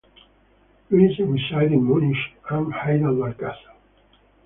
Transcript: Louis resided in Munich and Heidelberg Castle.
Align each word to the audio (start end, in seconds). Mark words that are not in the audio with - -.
Louis 0.89 1.15
resided 1.19 1.73
in 1.73 1.83
Munich 1.85 2.17
and 2.49 2.73
Heidelberg 2.73 3.37
Castle. 3.37 3.75